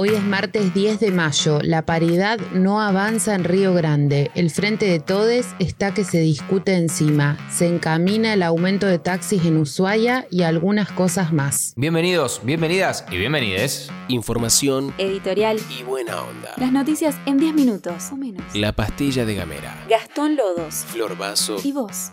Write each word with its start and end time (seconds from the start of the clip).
Hoy 0.00 0.10
es 0.10 0.22
martes 0.22 0.72
10 0.74 1.00
de 1.00 1.10
mayo. 1.10 1.58
La 1.60 1.84
paridad 1.84 2.38
no 2.52 2.80
avanza 2.80 3.34
en 3.34 3.42
Río 3.42 3.74
Grande. 3.74 4.30
El 4.36 4.48
Frente 4.50 4.86
de 4.86 5.00
Todes 5.00 5.56
está 5.58 5.92
que 5.92 6.04
se 6.04 6.20
discute 6.20 6.74
encima. 6.74 7.36
Se 7.50 7.66
encamina 7.66 8.32
el 8.32 8.44
aumento 8.44 8.86
de 8.86 9.00
taxis 9.00 9.44
en 9.44 9.56
Ushuaia 9.56 10.28
y 10.30 10.42
algunas 10.42 10.92
cosas 10.92 11.32
más. 11.32 11.72
Bienvenidos, 11.74 12.42
bienvenidas 12.44 13.06
y 13.10 13.16
bienvenides. 13.16 13.90
Información 14.06 14.94
Editorial. 14.98 15.58
y 15.76 15.82
buena 15.82 16.22
onda. 16.22 16.52
Las 16.58 16.70
noticias 16.70 17.16
en 17.26 17.38
10 17.38 17.54
minutos 17.54 18.12
o 18.12 18.16
menos. 18.16 18.44
La 18.54 18.70
pastilla 18.70 19.24
de 19.24 19.34
Gamera. 19.34 19.84
Gastón 19.90 20.36
Lodos. 20.36 20.84
Flor 20.92 21.18
Vaso. 21.18 21.56
Y 21.64 21.72
vos. 21.72 22.12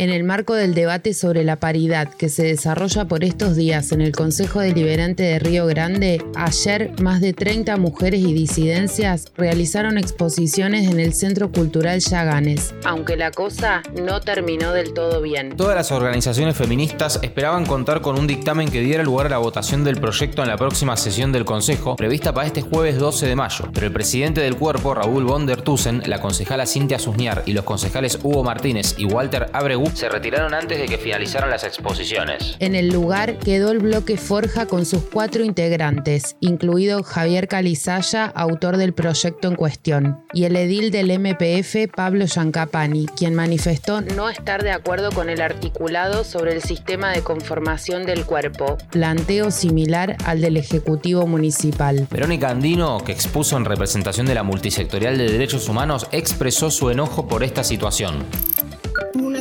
En 0.00 0.10
el 0.10 0.22
marco 0.22 0.54
del 0.54 0.74
debate 0.74 1.12
sobre 1.12 1.42
la 1.42 1.56
paridad 1.56 2.14
que 2.14 2.28
se 2.28 2.44
desarrolla 2.44 3.06
por 3.06 3.24
estos 3.24 3.56
días 3.56 3.90
en 3.90 4.00
el 4.00 4.12
Consejo 4.12 4.60
Deliberante 4.60 5.24
de 5.24 5.40
Río 5.40 5.66
Grande, 5.66 6.24
ayer 6.36 6.92
más 7.02 7.20
de 7.20 7.32
30 7.32 7.76
mujeres 7.78 8.20
y 8.20 8.32
disidencias 8.32 9.24
realizaron 9.36 9.98
exposiciones 9.98 10.88
en 10.88 11.00
el 11.00 11.14
Centro 11.14 11.50
Cultural 11.50 11.98
Yaganes, 11.98 12.76
aunque 12.84 13.16
la 13.16 13.32
cosa 13.32 13.82
no 14.00 14.20
terminó 14.20 14.72
del 14.72 14.94
todo 14.94 15.20
bien. 15.20 15.56
Todas 15.56 15.74
las 15.74 15.90
organizaciones 15.90 16.56
feministas 16.56 17.18
esperaban 17.20 17.66
contar 17.66 18.00
con 18.00 18.16
un 18.20 18.28
dictamen 18.28 18.70
que 18.70 18.82
diera 18.82 19.02
lugar 19.02 19.26
a 19.26 19.30
la 19.30 19.38
votación 19.38 19.82
del 19.82 20.00
proyecto 20.00 20.42
en 20.42 20.48
la 20.48 20.56
próxima 20.56 20.96
sesión 20.96 21.32
del 21.32 21.44
Consejo, 21.44 21.96
prevista 21.96 22.32
para 22.32 22.46
este 22.46 22.62
jueves 22.62 22.98
12 22.98 23.26
de 23.26 23.34
mayo. 23.34 23.68
Pero 23.74 23.88
el 23.88 23.92
presidente 23.92 24.42
del 24.42 24.54
cuerpo, 24.54 24.94
Raúl 24.94 25.24
von 25.24 25.44
der 25.44 25.62
Tussen, 25.62 26.04
la 26.06 26.20
concejala 26.20 26.66
Cintia 26.66 27.00
Susniar 27.00 27.42
y 27.46 27.52
los 27.52 27.64
concejales 27.64 28.20
Hugo 28.22 28.44
Martínez 28.44 28.94
y 28.96 29.04
Walter 29.04 29.50
Abregu 29.52 29.87
se 29.94 30.08
retiraron 30.08 30.54
antes 30.54 30.78
de 30.78 30.86
que 30.86 30.98
finalizaran 30.98 31.50
las 31.50 31.64
exposiciones. 31.64 32.56
En 32.58 32.74
el 32.74 32.88
lugar 32.88 33.38
quedó 33.38 33.70
el 33.70 33.78
bloque 33.78 34.16
Forja 34.16 34.66
con 34.66 34.86
sus 34.86 35.02
cuatro 35.04 35.44
integrantes, 35.44 36.36
incluido 36.40 37.02
Javier 37.02 37.48
Calizaya, 37.48 38.26
autor 38.26 38.76
del 38.76 38.92
proyecto 38.92 39.48
en 39.48 39.56
cuestión, 39.56 40.20
y 40.32 40.44
el 40.44 40.56
edil 40.56 40.90
del 40.90 41.18
MPF, 41.18 41.92
Pablo 41.94 42.26
Giancapani, 42.26 43.06
quien 43.06 43.34
manifestó 43.34 44.00
no 44.00 44.28
estar 44.28 44.62
de 44.62 44.72
acuerdo 44.72 45.10
con 45.10 45.30
el 45.30 45.40
articulado 45.40 46.24
sobre 46.24 46.52
el 46.52 46.62
sistema 46.62 47.12
de 47.12 47.22
conformación 47.22 48.04
del 48.06 48.24
cuerpo, 48.24 48.78
planteo 48.90 49.50
similar 49.50 50.16
al 50.24 50.40
del 50.40 50.56
Ejecutivo 50.56 51.26
Municipal. 51.26 52.06
Verónica 52.10 52.50
Andino, 52.50 52.98
que 53.04 53.12
expuso 53.12 53.56
en 53.56 53.64
representación 53.64 54.26
de 54.26 54.34
la 54.34 54.42
multisectorial 54.42 55.18
de 55.18 55.30
derechos 55.30 55.68
humanos, 55.68 56.06
expresó 56.12 56.70
su 56.70 56.90
enojo 56.90 57.26
por 57.26 57.42
esta 57.42 57.64
situación. 57.64 58.26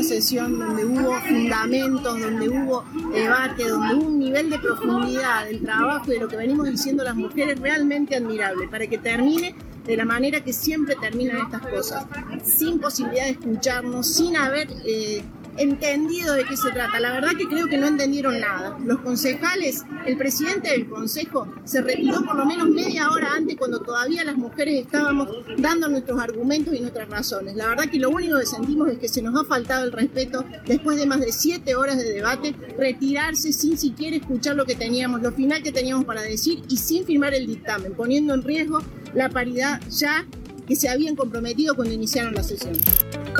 Sesión 0.08 0.58
donde 0.60 0.86
hubo 0.86 1.14
fundamentos, 1.22 2.20
donde 2.20 2.50
hubo 2.50 2.84
debate, 3.14 3.68
donde 3.68 3.96
hubo 3.96 4.08
un 4.08 4.20
nivel 4.20 4.50
de 4.50 4.60
profundidad 4.60 5.46
del 5.46 5.62
trabajo 5.62 6.06
y 6.08 6.16
de 6.16 6.20
lo 6.20 6.28
que 6.28 6.38
venimos 6.38 6.70
diciendo 6.70 7.04
las 7.04 7.16
mujeres 7.16 7.60
realmente 7.60 8.16
admirable, 8.16 8.68
para 8.68 8.88
que 8.88 8.98
termine 8.98 9.56
de 9.86 9.98
la 9.98 10.06
manera 10.06 10.42
que 10.42 10.52
siempre 10.52 10.96
terminan 10.96 11.38
estas 11.38 11.62
cosas, 11.68 12.06
sin 12.44 12.80
posibilidad 12.80 13.24
de 13.24 13.32
escucharnos, 13.32 14.08
sin 14.08 14.36
haber 14.36 14.68
eh, 14.86 15.24
entendido 15.58 16.34
de 16.34 16.44
qué 16.46 16.56
se 16.56 16.72
trata. 16.72 17.00
La 17.00 17.12
verdad 17.12 17.32
que 17.38 17.48
creo 17.48 17.68
que 17.68 17.78
no 17.78 17.88
entendieron 17.88 18.40
nada. 18.40 18.78
Los 18.84 19.00
concejales, 19.02 19.84
el 20.06 20.18
presidente 20.18 20.70
del 20.70 20.88
consejo 20.88 21.48
se 21.64 21.82
retiró 21.82 22.24
por 22.24 22.36
lo 22.36 22.46
menos 22.46 22.70
media 22.70 23.10
hora 23.10 23.34
antes 23.36 23.58
cuando 23.58 23.80
todavía 23.80 24.24
las 24.24 24.38
mujeres 24.38 24.86
estábamos 24.86 25.30
dando 25.58 25.88
nuestros 25.90 26.20
argumentos 26.20 26.74
y 26.74 26.80
nuestras 26.80 27.10
razones. 27.10 27.56
La 27.56 27.68
verdad 27.68 27.90
que 27.90 28.00
lo 28.00 28.10
único 28.10 28.38
que 28.40 28.46
sentimos 28.46 28.90
es 28.90 29.00
que 29.00 29.08
se 29.08 29.22
nos 29.22 29.40
ha 29.40 29.46
faltado 29.46 29.86
el 29.86 29.92
respeto 29.92 30.46
después 30.66 30.98
de 30.98 31.06
más 31.06 31.20
de 31.20 31.32
siete 31.32 31.76
horas 31.76 31.98
de 31.98 32.12
debate, 32.12 32.56
retirarse 32.78 33.54
sin 33.54 33.78
siquiera 33.78 34.16
escuchar 34.16 34.56
lo 34.56 34.66
que 34.66 34.76
teníamos, 34.76 35.22
lo 35.22 35.32
final 35.32 35.64
que 35.64 35.72
teníamos 35.72 36.06
para 36.06 36.22
decir 36.22 36.64
y 36.70 36.78
sin 36.78 37.06
firmar 37.06 37.34
el 37.34 37.48
dictamen, 37.48 37.94
poniendo 37.94 38.34
en 38.34 38.44
riesgo 38.44 38.80
la 39.14 39.30
paridad 39.30 39.82
ya 39.90 40.26
que 40.68 40.76
se 40.76 40.90
habían 40.90 41.16
comprometido 41.16 41.76
cuando 41.76 41.94
iniciaron 41.94 42.34
la 42.36 42.44
sesión. 42.44 42.74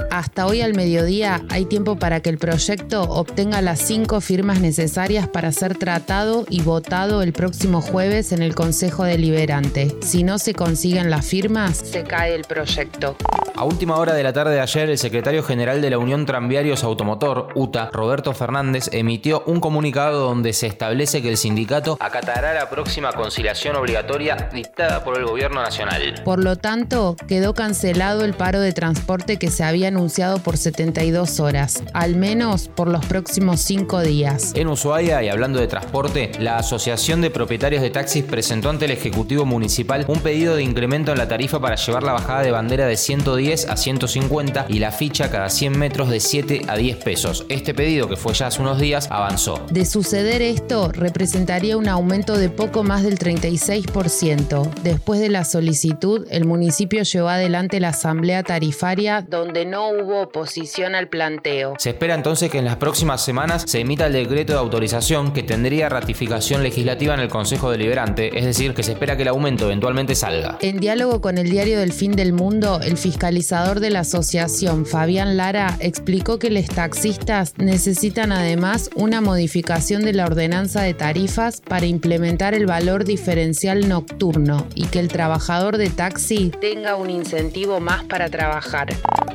Hasta 0.10 0.46
hoy 0.46 0.62
al 0.62 0.74
mediodía 0.74 1.42
hay 1.50 1.66
tiempo 1.66 1.98
para 1.98 2.22
que 2.22 2.30
el 2.30 2.38
proyecto 2.38 3.04
obtenga 3.04 3.62
las 3.62 3.80
cinco 3.80 4.22
firmas 4.22 4.62
necesarias 4.62 5.28
para 5.28 5.52
ser 5.52 5.78
tratado 5.78 6.46
y 6.50 6.62
votado 6.62 7.22
el 7.22 7.34
próximo 7.34 7.82
jueves 7.82 8.32
en 8.32 8.42
el 8.42 8.56
Consejo 8.56 9.04
Deliberante. 9.04 9.96
Si 10.02 10.24
no 10.24 10.40
se 10.40 10.54
consiguen 10.54 11.10
las 11.10 11.26
firmas, 11.26 11.78
se 11.78 12.04
cae 12.04 12.36
el 12.36 12.46
proyecto. 12.46 13.16
A 13.56 13.64
última 13.64 13.98
hora 13.98 14.14
de 14.14 14.22
la 14.22 14.34
tarde 14.34 14.54
de 14.54 14.62
ayer, 14.62 14.88
el 14.88 15.00
secretario 15.00 15.42
general 15.42 15.82
de 15.82 15.90
la 15.90 15.98
Unión 15.98 16.28
Tranviarios 16.28 16.84
Automotor, 16.84 17.50
UTA, 17.56 17.90
Roberto 17.92 18.34
Fernández, 18.34 18.88
emitió 18.94 19.44
un 19.48 19.60
comunicado 19.60 20.28
donde 20.28 20.54
se 20.54 20.68
establece 20.68 21.24
que 21.24 21.30
el 21.30 21.38
sindicato 21.38 21.98
acatará 22.00 22.54
la 22.54 22.70
próxima 22.70 23.12
conciliación 23.14 23.76
obligatoria 23.76 24.50
dictada 24.54 25.04
por 25.04 25.18
el 25.18 25.26
gobierno 25.26 25.62
nacional. 25.62 26.22
Por 26.24 26.44
lo 26.44 26.56
tanto, 26.56 27.16
quedó 27.28 27.56
cancelado 27.56 28.24
el 28.24 28.36
paro 28.36 28.60
de 28.60 28.74
transporte 28.74 29.38
que 29.38 29.50
se 29.50 29.64
había 29.64 29.90
anunciado 29.98 30.38
por 30.38 30.58
72 30.58 31.40
horas, 31.40 31.82
al 31.94 32.16
menos 32.16 32.68
por 32.68 32.88
los 32.88 33.04
próximos 33.08 33.62
cinco 33.62 34.02
días. 34.02 34.52
En 34.54 34.68
Ushuaia, 34.68 35.24
y 35.24 35.30
hablando 35.30 35.60
de 35.60 35.66
transporte, 35.66 36.32
la 36.40 36.58
Asociación 36.58 37.20
de 37.20 37.32
Propietarios 37.32 37.82
de 37.82 37.90
Taxis 37.90 38.24
presentó 38.24 38.70
ante 38.70 38.86
el 38.86 38.92
Ejecutivo 38.92 39.44
Municipal 39.44 40.06
un 40.08 40.20
pedido 40.20 40.56
de 40.56 40.62
incremento 40.62 41.12
en 41.12 41.18
la 41.18 41.28
tarifa 41.28 41.60
para 41.60 41.78
llevar 41.78 42.04
la 42.04 42.14
bajada 42.14 42.44
de 42.44 42.52
bandera 42.52 42.86
de 42.86 42.96
110 42.96 43.70
a 43.70 43.76
150 43.76 44.68
y 44.70 44.78
la 44.78 44.92
ficha 44.92 45.32
cada 45.32 45.50
100 45.50 45.80
metros 45.80 46.10
de 46.10 46.20
7 46.20 46.62
a 46.68 46.78
10 46.78 46.98
pesos. 46.98 47.46
Este 47.50 47.74
pedido, 47.74 48.08
que 48.08 48.18
fue 48.18 48.36
ya 48.36 48.48
hace 48.48 48.62
unos 48.62 48.80
días, 48.80 49.08
avanzó. 49.10 49.66
De 49.72 49.84
suceder 49.84 50.44
esto, 50.44 50.92
representaría 50.92 51.76
un 51.76 51.88
aumento 51.88 52.38
de 52.38 52.50
poco 52.50 52.84
más 52.84 53.02
del 53.02 53.18
36%. 53.18 54.70
Después 54.84 55.20
de 55.20 55.30
la 55.30 55.44
solicitud, 55.44 56.28
el 56.30 56.46
municipio 56.46 57.02
llevó 57.02 57.30
adelante 57.30 57.80
la 57.80 57.90
asamblea 57.90 58.44
tarifaria 58.44 59.26
donde 59.28 59.66
no 59.66 59.87
hubo 59.90 60.22
oposición 60.22 60.96
al 60.96 61.08
planteo. 61.08 61.74
Se 61.78 61.90
espera 61.90 62.16
entonces 62.16 62.50
que 62.50 62.60
en 62.60 62.66
las 62.66 62.78
próximas 62.78 63.24
semanas 63.24 63.64
se 63.68 63.80
emita 63.80 64.08
el 64.08 64.14
decreto 64.14 64.54
de 64.54 64.60
autorización 64.60 65.34
que 65.34 65.44
tendría 65.44 65.90
ratificación 65.90 66.64
legislativa 66.64 67.14
en 67.14 67.20
el 67.20 67.30
Consejo 67.30 67.72
Deliberante, 67.72 68.38
es 68.38 68.46
decir, 68.46 68.74
que 68.74 68.84
se 68.84 68.94
espera 68.94 69.16
que 69.16 69.24
el 69.24 69.30
aumento 69.30 69.66
eventualmente 69.66 70.16
salga. 70.16 70.58
En 70.62 70.80
diálogo 70.80 71.22
con 71.22 71.38
el 71.38 71.50
diario 71.50 71.80
del 71.80 71.94
Fin 71.94 72.12
del 72.14 72.34
Mundo, 72.34 72.80
el 72.84 72.98
fiscalizador 72.98 73.80
de 73.80 73.90
la 73.90 74.00
asociación, 74.00 74.86
Fabián 74.86 75.38
Lara, 75.38 75.78
explicó 75.80 76.40
que 76.40 76.50
los 76.50 76.66
taxistas 76.66 77.54
necesitan 77.58 78.32
además 78.32 78.90
una 78.96 79.22
modificación 79.22 80.04
de 80.04 80.14
la 80.14 80.26
ordenanza 80.26 80.82
de 80.82 80.94
tarifas 80.94 81.62
para 81.62 81.86
implementar 81.86 82.54
el 82.54 82.66
valor 82.66 83.06
diferencial 83.06 83.88
nocturno 83.88 84.68
y 84.76 84.86
que 84.86 85.00
el 85.00 85.08
trabajador 85.08 85.78
de 85.78 85.90
taxi 85.90 86.52
tenga 86.62 86.96
un 86.96 87.10
incentivo 87.10 87.80
más 87.80 88.04
para 88.04 88.30
trabajar. 88.30 88.88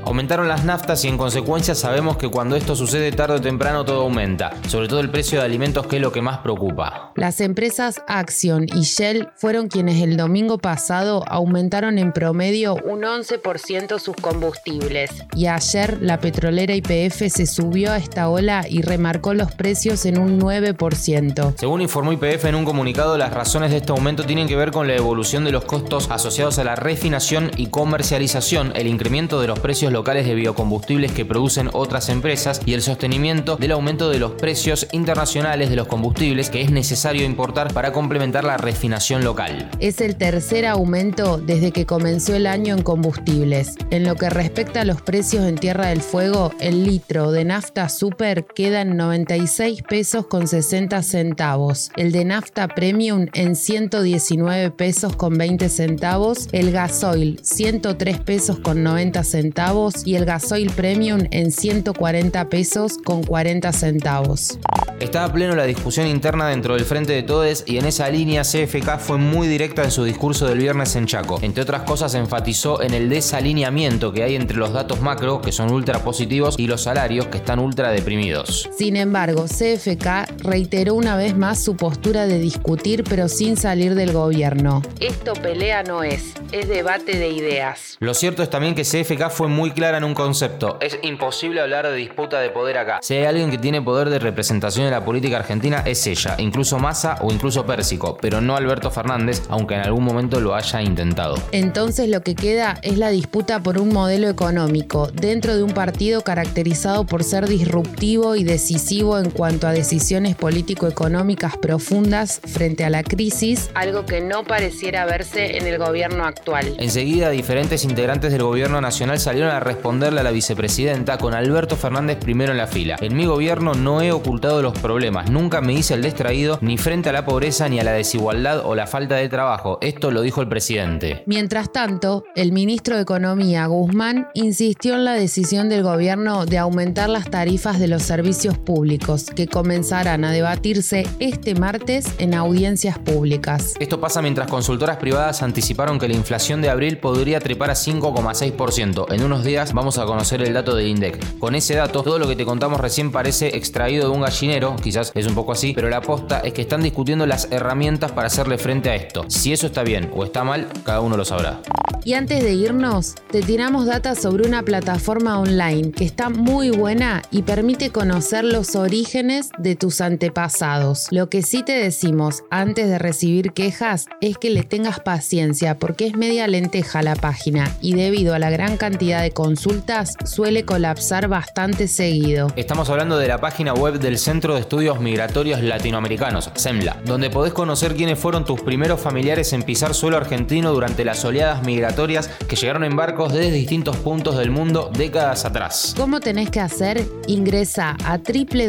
Aumentaron 0.05 0.41
las 0.48 0.64
naftas 0.64 1.04
y 1.04 1.08
en 1.08 1.19
consecuencia 1.19 1.75
sabemos 1.75 2.16
que 2.16 2.28
cuando 2.28 2.56
esto 2.56 2.76
sucede 2.76 3.12
tarde 3.12 3.36
o 3.36 3.41
temprano 3.41 3.84
todo 3.84 4.03
aumenta, 4.03 4.53
sobre 4.69 4.88
todo 4.88 5.00
el 5.00 5.10
precio 5.10 5.38
de 5.38 5.44
alimentos 5.44 5.86
que 5.86 5.97
es 5.97 6.03
lo 6.03 6.12
que 6.12 6.22
más 6.22 6.38
preocupa. 6.38 7.12
Las 7.16 7.41
empresas 7.41 8.03
Action 8.08 8.66
y 8.75 8.82
Shell 8.82 9.28
fueron 9.36 9.69
quienes 9.69 10.03
el 10.03 10.16
domingo 10.16 10.58
pasado 10.58 11.25
aumentaron 11.28 11.98
en 11.98 12.12
promedio 12.12 12.75
un 12.84 13.03
11% 13.03 13.98
sus 13.98 14.16
combustibles 14.16 15.10
y 15.34 15.47
ayer 15.47 15.98
la 16.00 16.19
petrolera 16.19 16.74
YPF 16.74 17.28
se 17.28 17.47
subió 17.47 17.92
a 17.92 17.97
esta 17.97 18.28
ola 18.28 18.66
y 18.69 18.82
remarcó 18.82 19.34
los 19.34 19.53
precios 19.53 20.06
en 20.06 20.19
un 20.19 20.41
9%. 20.41 21.54
Según 21.59 21.80
informó 21.80 22.12
IPF 22.12 22.45
en 22.47 22.54
un 22.54 22.65
comunicado, 22.65 23.18
las 23.18 23.33
razones 23.33 23.71
de 23.71 23.78
este 23.78 23.92
aumento 23.92 24.24
tienen 24.24 24.48
que 24.48 24.56
ver 24.56 24.71
con 24.71 24.86
la 24.86 24.95
evolución 24.95 25.45
de 25.45 25.53
los 25.53 25.65
costos 25.65 26.10
asociados 26.10 26.59
a 26.59 26.65
la 26.65 26.77
refinación 26.77 27.50
y 27.56 27.66
comercialización, 27.66 28.72
el 28.74 28.86
incremento 28.86 29.41
de 29.41 29.47
los 29.47 29.59
precios 29.59 29.92
locales 29.92 30.27
de 30.27 30.32
biocombustibles 30.34 31.13
que 31.13 31.25
producen 31.25 31.71
otras 31.73 32.09
empresas 32.09 32.61
y 32.65 32.75
el 32.75 32.83
sostenimiento 32.83 33.57
del 33.57 33.73
aumento 33.73 34.11
de 34.11 34.19
los 34.19 34.33
precios 34.33 34.87
internacionales 34.93 35.71
de 35.71 35.77
los 35.77 35.87
combustibles 35.87 36.51
que 36.51 36.63
es 36.63 36.71
necesario 36.71 37.25
importar 37.25 37.73
para 37.73 37.93
complementar 37.93 38.45
la 38.45 38.57
refinación 38.57 39.25
local. 39.25 39.71
Es 39.81 40.01
el 40.01 40.17
tercer 40.17 40.67
aumento 40.67 41.39
desde 41.39 41.73
que 41.73 41.87
comenzó 41.87 42.34
el 42.34 42.47
año 42.47 42.75
en 42.75 42.83
combustibles. 42.83 43.77
En 43.91 44.05
lo 44.05 44.15
que 44.17 44.31
respecta 44.31 44.83
a 44.83 44.84
los 44.84 45.03
precios 45.03 45.45
en 45.45 45.57
Tierra 45.57 45.89
del 45.89 46.01
Fuego, 46.01 46.53
el 46.61 46.84
litro 46.84 47.33
de 47.33 47.45
nafta 47.45 47.89
super 47.89 48.45
queda 48.45 48.83
en 48.83 48.97
96 48.97 49.83
pesos 49.83 50.27
con 50.27 50.49
60 50.49 51.03
centavos, 51.03 51.91
el 51.97 52.13
de 52.13 52.25
nafta 52.25 52.69
premium 52.69 53.27
en 53.34 53.57
119 53.57 54.71
pesos 54.71 55.17
con 55.17 55.37
20 55.37 55.69
centavos, 55.69 56.49
el 56.53 56.73
gasoil 56.73 57.41
103 57.43 58.21
pesos 58.21 58.59
con 58.59 58.83
90 58.83 59.25
centavos 59.25 60.07
y 60.07 60.17
el 60.17 60.22
el 60.22 60.27
gasoil 60.27 60.71
premium 60.71 61.27
en 61.33 61.51
140 61.51 62.48
pesos 62.48 62.98
con 63.04 63.24
40 63.24 63.72
centavos. 63.72 64.59
Está 65.01 65.24
a 65.24 65.33
pleno 65.33 65.57
la 65.57 65.65
discusión 65.65 66.07
interna 66.07 66.47
dentro 66.48 66.74
del 66.74 66.84
Frente 66.84 67.13
de 67.13 67.24
Todes 67.24 67.65
y 67.66 67.78
en 67.78 67.86
esa 67.86 68.09
línea 68.09 68.42
CFK 68.42 69.01
fue 69.01 69.19
muy 69.19 69.48
directa 69.48 69.83
en 69.83 69.91
su 69.91 70.04
discurso 70.04 70.47
del 70.47 70.59
viernes 70.59 70.95
en 70.95 71.07
Chaco. 71.07 71.41
Entre 71.42 71.60
otras 71.60 71.83
cosas 71.83 72.15
enfatizó 72.15 72.80
en 72.83 72.95
el 72.95 73.09
desalineamiento 73.09 74.13
que 74.13 74.22
hay 74.22 74.36
entre 74.36 74.59
los 74.59 74.72
datos 74.72 75.01
macro, 75.01 75.41
que 75.41 75.51
son 75.51 75.72
ultra 75.72 75.98
positivos, 76.04 76.54
y 76.57 76.69
los 76.69 76.83
salarios, 76.83 77.27
que 77.27 77.39
están 77.39 77.59
ultra 77.59 77.91
deprimidos. 77.91 78.71
Sin 78.78 78.97
embargo, 78.97 79.47
CFK 79.47 80.45
reiteró 80.45 80.95
una 80.95 81.16
vez 81.16 81.36
más 81.36 81.60
su 81.60 81.74
postura 81.74 82.28
de 82.28 82.39
discutir 82.39 83.03
pero 83.03 83.27
sin 83.27 83.57
salir 83.57 83.97
del 83.97 84.13
gobierno. 84.13 84.83
Esto 85.01 85.33
pelea 85.33 85.83
no 85.83 86.04
es, 86.04 86.34
es 86.53 86.69
debate 86.69 87.19
de 87.19 87.30
ideas. 87.30 87.97
Lo 87.98 88.15
cierto 88.15 88.45
es 88.45 88.51
también 88.51 88.77
que 88.77 88.83
CFK 88.83 89.30
fue 89.30 89.48
muy 89.48 89.72
clara 89.72 89.98
en 89.98 90.04
un 90.04 90.11
concepto. 90.14 90.78
Es 90.80 90.98
imposible 91.03 91.60
hablar 91.60 91.86
de 91.86 91.94
disputa 91.94 92.41
de 92.41 92.50
poder 92.50 92.78
acá. 92.78 92.98
Si 93.03 93.14
hay 93.14 93.24
alguien 93.24 93.50
que 93.50 93.59
tiene 93.59 93.82
poder 93.82 94.10
de 94.10 94.18
representación 94.18 94.86
en 94.86 94.92
la 94.92 95.04
política 95.04 95.38
argentina, 95.38 95.82
es 95.86 96.06
ella, 96.06 96.36
incluso 96.38 96.78
Massa 96.78 97.16
o 97.20 97.32
incluso 97.32 97.64
Pérsico, 97.66 98.16
pero 98.20 98.41
no 98.41 98.56
Alberto 98.56 98.91
Fernández, 98.91 99.42
aunque 99.48 99.74
en 99.74 99.80
algún 99.80 100.04
momento 100.04 100.41
lo 100.41 100.54
haya 100.54 100.82
intentado. 100.82 101.36
Entonces 101.53 102.09
lo 102.09 102.22
que 102.22 102.34
queda 102.34 102.78
es 102.82 102.98
la 102.98 103.10
disputa 103.10 103.60
por 103.62 103.78
un 103.78 103.92
modelo 103.92 104.28
económico 104.28 105.09
dentro 105.12 105.56
de 105.56 105.62
un 105.62 105.72
partido 105.72 106.22
caracterizado 106.22 107.04
por 107.04 107.24
ser 107.24 107.48
disruptivo 107.48 108.36
y 108.36 108.44
decisivo 108.44 109.18
en 109.18 109.30
cuanto 109.30 109.66
a 109.66 109.72
decisiones 109.72 110.36
político-económicas 110.36 111.56
profundas 111.56 112.41
frente 112.44 112.84
a 112.84 112.91
la 112.91 113.03
crisis, 113.03 113.70
algo 113.74 114.06
que 114.06 114.20
no 114.20 114.44
pareciera 114.44 115.04
verse 115.06 115.56
en 115.56 115.66
el 115.66 115.78
gobierno 115.78 116.24
actual. 116.24 116.76
Enseguida, 116.78 117.30
diferentes 117.30 117.84
integrantes 117.84 118.32
del 118.32 118.42
gobierno 118.42 118.80
nacional 118.80 119.18
salieron 119.18 119.50
a 119.50 119.60
responderle 120.03 120.21
a 120.21 120.25
la 120.25 120.33
vicepresidenta 120.33 121.16
con 121.16 121.33
Alberto 121.33 121.77
Fernández 121.77 122.16
primero 122.16 122.51
en 122.51 122.59
la 122.59 122.66
fila. 122.66 122.97
En 123.01 123.15
mi 123.15 123.25
gobierno 123.25 123.75
no 123.75 124.03
he 124.03 124.10
ocultado 124.10 124.60
los 124.60 124.77
problemas, 124.77 125.31
nunca 125.31 125.60
me 125.60 125.75
hice 125.75 125.95
el 125.95 126.03
distraído 126.03 126.59
ni 126.60 126.77
frente 126.77 127.10
a 127.10 127.13
la 127.13 127.25
pobreza 127.25 127.69
ni 127.69 127.78
a 127.78 127.84
la 127.84 127.93
desigualdad 127.93 128.63
o 128.65 128.75
la 128.75 128.89
falta 128.89 129.15
de 129.15 129.28
trabajo. 129.28 129.78
Esto 129.81 130.10
lo 130.10 130.22
dijo 130.22 130.41
el 130.41 130.49
presidente. 130.49 131.22
Mientras 131.27 131.71
tanto, 131.71 132.25
el 132.34 132.51
ministro 132.51 132.97
de 132.97 133.03
Economía, 133.03 133.65
Guzmán, 133.66 134.27
insistió 134.34 134.95
en 134.95 135.04
la 135.04 135.13
decisión 135.13 135.69
del 135.69 135.84
gobierno 135.84 136.47
de 136.47 136.59
aumentar 136.59 137.09
las 137.09 137.31
tarifas 137.31 137.78
de 137.78 137.87
los 137.87 138.03
servicios 138.03 138.59
públicos, 138.59 139.27
que 139.27 139.47
comenzarán 139.47 140.25
a 140.25 140.33
debatirse 140.33 141.07
este 141.21 141.55
martes 141.55 142.07
en 142.19 142.34
audiencias 142.34 142.98
públicas. 142.98 143.75
Esto 143.78 144.01
pasa 144.01 144.21
mientras 144.21 144.51
consultoras 144.51 144.97
privadas 144.97 145.45
anticiparon 145.45 146.01
que 146.01 146.09
la 146.09 146.15
inflación 146.15 146.60
de 146.60 146.71
abril 146.71 146.98
podría 146.98 147.39
trepar 147.39 147.71
a 147.71 147.75
5,6%. 147.75 149.13
En 149.13 149.22
unos 149.22 149.45
días 149.45 149.72
vamos 149.72 149.91
a 149.98 150.06
conocer 150.06 150.42
el 150.42 150.54
dato 150.54 150.74
del 150.74 150.89
INDEC. 150.89 151.39
Con 151.39 151.54
ese 151.54 151.74
dato, 151.74 152.03
todo 152.03 152.18
lo 152.18 152.28
que 152.28 152.36
te 152.36 152.44
contamos 152.44 152.80
recién 152.80 153.12
parece 153.12 153.56
extraído 153.56 154.09
de 154.09 154.15
un 154.15 154.22
gallinero, 154.22 154.77
quizás 154.77 155.12
es 155.15 155.27
un 155.27 155.34
poco 155.34 155.53
así, 155.53 155.72
pero 155.74 155.89
la 155.89 155.98
aposta 155.98 156.41
es 156.41 156.53
que 156.53 156.62
están 156.62 156.83
discutiendo 156.83 157.27
las 157.27 157.48
herramientas 157.50 158.12
para 158.12 158.28
hacerle 158.28 158.59
frente 158.59 158.91
a 158.91 158.94
esto. 158.94 159.24
Si 159.28 159.53
eso 159.53 159.66
está 159.66 159.83
bien 159.83 160.10
o 160.15 160.24
está 160.24 160.44
mal, 160.44 160.68
cada 160.84 161.00
uno 161.00 161.16
lo 161.16 161.24
sabrá. 161.24 161.60
Y 162.04 162.15
antes 162.15 162.42
de 162.42 162.53
irnos, 162.54 163.15
te 163.30 163.42
tiramos 163.42 163.86
data 163.86 164.16
sobre 164.16 164.47
una 164.47 164.65
plataforma 164.65 165.39
online 165.39 165.92
que 165.92 166.04
está 166.04 166.30
muy 166.30 166.71
buena 166.71 167.22
y 167.30 167.42
permite 167.42 167.91
conocer 167.91 168.45
los 168.45 168.74
orígenes 168.74 169.50
de 169.59 169.77
tus 169.77 170.00
antepasados. 170.00 171.06
Lo 171.12 171.28
que 171.28 171.42
sí 171.42 171.62
te 171.62 171.72
decimos 171.72 172.42
antes 172.50 172.88
de 172.88 172.98
recibir 172.98 173.53
quejas 173.53 174.06
es 174.21 174.36
que 174.36 174.50
le 174.50 174.65
tengas 174.65 174.98
paciencia 174.98 175.78
porque 175.78 176.09
es 176.09 176.16
media 176.16 176.48
lenteja 176.48 177.03
la 177.03 177.15
página 177.15 177.72
y 177.80 177.95
debido 177.95 178.34
a 178.34 178.41
la 178.41 178.50
gran 178.50 178.77
cantidad 178.77 179.22
de 179.22 179.30
consultas 179.30 179.82
suele 180.25 180.65
colapsar 180.65 181.29
bastante 181.29 181.89
seguido. 181.89 182.49
Estamos 182.57 182.89
hablando 182.89 183.19
de 183.19 183.29
la 183.29 183.39
página 183.39 183.75
web 183.75 183.99
del 183.99 184.19
Centro 184.19 184.55
de 184.55 184.61
Estudios 184.61 185.01
Migratorios 185.01 185.61
Latinoamericanos, 185.63 186.51
SEMLA, 186.55 186.99
donde 187.05 187.31
podés 187.31 187.53
conocer 187.53 187.95
quiénes 187.95 188.19
fueron 188.19 188.45
tus 188.45 188.61
primeros 188.61 189.01
familiares 189.01 189.53
en 189.53 189.63
pisar 189.63 189.95
suelo 189.95 190.17
argentino 190.17 190.73
durante 190.73 191.05
las 191.05 191.25
oleadas 191.25 191.65
migratorias 191.65 192.29
que 192.49 192.57
llegaron 192.57 192.84
en 192.84 192.95
barcos 192.95 193.33
desde 193.33 193.51
distintos 193.51 193.97
puntos 193.97 194.37
del 194.39 194.51
mundo 194.51 194.91
décadas 194.97 195.45
atrás. 195.45 195.95
¿Cómo 195.97 196.21
tenés 196.21 196.51
que 196.51 196.61
hacer? 196.61 197.05
Ingresa 197.27 197.97
a 198.05 198.19
www.semla 198.19 198.67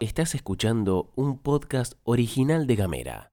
Estás 0.00 0.34
escuchando 0.34 1.10
un 1.16 1.38
podcast 1.38 1.94
original 2.04 2.66
de 2.66 2.76
Gamera. 2.76 3.32